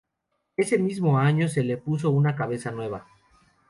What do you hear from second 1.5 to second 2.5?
le puso una